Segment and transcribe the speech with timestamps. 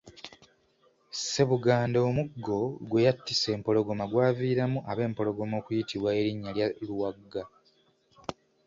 [1.13, 2.59] Ssebuganda omuggo
[2.89, 7.43] gwe yattisa empologoma gwaviiramu ab’empologoma okuyitibwa erinnya erya Luwaga.